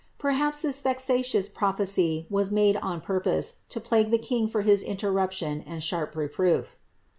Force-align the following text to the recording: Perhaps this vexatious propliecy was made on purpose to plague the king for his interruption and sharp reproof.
Perhaps 0.17 0.63
this 0.63 0.81
vexatious 0.81 1.47
propliecy 1.47 2.25
was 2.27 2.49
made 2.49 2.75
on 2.77 3.01
purpose 3.01 3.57
to 3.69 3.79
plague 3.79 4.09
the 4.09 4.17
king 4.17 4.47
for 4.47 4.63
his 4.63 4.81
interruption 4.81 5.61
and 5.61 5.83
sharp 5.83 6.15
reproof. 6.15 6.79